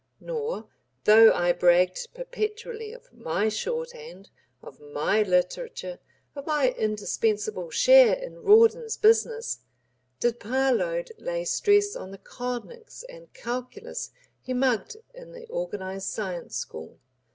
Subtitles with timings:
[0.19, 0.67] Nor,
[1.03, 4.31] though I bragged perpetually of my shorthand,
[4.63, 5.99] of my literature,
[6.35, 9.59] of my indispensable share in Rawdon's business,
[10.19, 14.09] did Parload lay stress on the conics and calculus
[14.41, 16.97] he "mugged" in the organized science school.